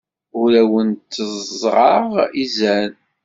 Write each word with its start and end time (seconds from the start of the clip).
Ur 0.39 0.51
awen-tteẓẓɛeɣ 0.61 2.09
izan. 2.43 2.93